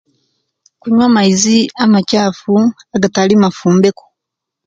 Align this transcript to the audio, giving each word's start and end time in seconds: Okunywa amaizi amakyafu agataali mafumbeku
Okunywa 0.77 1.05
amaizi 1.09 1.57
amakyafu 1.83 2.53
agataali 2.95 3.33
mafumbeku 3.43 4.05